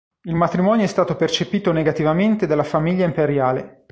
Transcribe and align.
Il 0.23 0.33
matrimonio 0.33 0.83
è 0.83 0.87
stato 0.87 1.15
percepito 1.15 1.71
negativamente 1.71 2.47
dalla 2.47 2.63
famiglia 2.63 3.05
imperiale. 3.05 3.85